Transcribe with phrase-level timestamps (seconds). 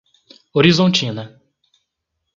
[0.61, 1.29] Horizontina